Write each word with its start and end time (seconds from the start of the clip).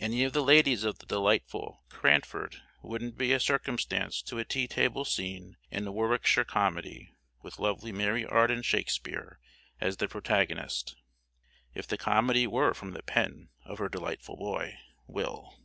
Any 0.00 0.24
of 0.24 0.32
the 0.32 0.42
ladies 0.42 0.82
of 0.82 0.98
the 0.98 1.06
delightful 1.06 1.84
"Cranford" 1.90 2.56
wouldn't 2.82 3.16
be 3.16 3.32
a 3.32 3.38
circumstance 3.38 4.20
to 4.22 4.40
a 4.40 4.44
tea 4.44 4.66
table 4.66 5.04
scene 5.04 5.58
in 5.70 5.86
a 5.86 5.92
Warwickshire 5.92 6.44
comedy, 6.44 7.14
with 7.42 7.60
lovely 7.60 7.92
Mary 7.92 8.26
Arden 8.26 8.62
Shakespeare 8.62 9.38
as 9.80 9.98
the 9.98 10.08
protagonist, 10.08 10.96
if 11.72 11.86
the 11.86 11.96
comedy 11.96 12.48
were 12.48 12.74
from 12.74 12.94
the 12.94 13.02
pen 13.04 13.50
of 13.64 13.78
her 13.78 13.88
delightful 13.88 14.36
boy, 14.36 14.76
Will. 15.06 15.56